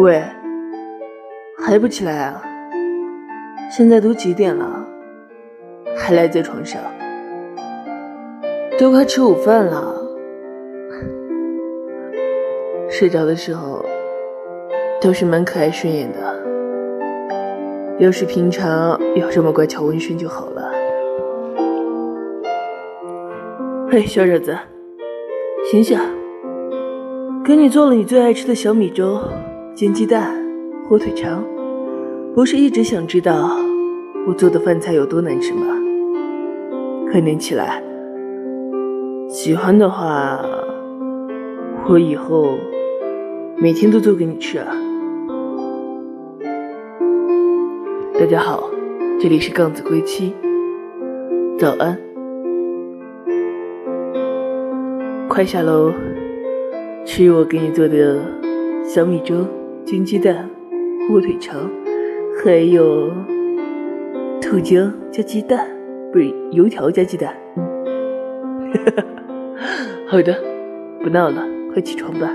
[0.00, 0.22] 喂，
[1.58, 2.42] 还不起来啊？
[3.70, 4.82] 现在都几点了，
[5.94, 6.80] 还赖在床上？
[8.78, 9.94] 都快吃午饭了，
[12.88, 13.84] 睡着的时候
[15.02, 16.18] 都是蛮可爱顺眼的。
[17.98, 20.72] 要是平常有这么乖巧温顺就好了。
[23.90, 24.56] 嘿，小惹子，
[25.70, 26.00] 醒醒！
[27.44, 29.20] 给你做了你最爱吃的小米粥，
[29.80, 30.36] 煎鸡蛋，
[30.86, 31.42] 火腿肠。
[32.34, 33.56] 不是一直想知道
[34.26, 35.68] 我做的饭菜有多难吃吗？
[37.10, 37.82] 快点起来！
[39.30, 40.38] 喜欢的话，
[41.88, 42.58] 我以后
[43.56, 44.76] 每天都做给你吃啊！
[48.18, 48.68] 大家好，
[49.18, 50.34] 这里是杠子归期，
[51.58, 51.98] 早安，
[55.26, 55.90] 快下楼
[57.06, 58.18] 吃我给你做的
[58.84, 59.46] 小米粥、
[59.90, 60.48] 煎鸡蛋、
[61.08, 61.68] 火腿肠。
[62.44, 63.08] 还有
[64.40, 65.68] 豆浆加鸡蛋，
[66.12, 67.34] 不是油条加鸡蛋。
[67.56, 67.66] 嗯，
[70.06, 70.32] 好的，
[71.02, 72.30] 不闹了，快起床吧。